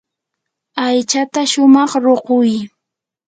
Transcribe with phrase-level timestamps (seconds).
[0.85, 2.51] aychata shumaq ruquy.